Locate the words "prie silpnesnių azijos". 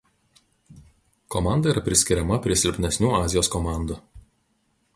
2.47-3.51